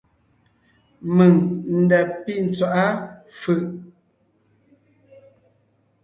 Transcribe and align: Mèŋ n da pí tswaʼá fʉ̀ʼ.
Mèŋ 1.15 1.33
n 1.77 1.79
da 1.89 1.99
pí 2.23 2.33
tswaʼá 2.55 2.85
fʉ̀ʼ. 3.39 3.63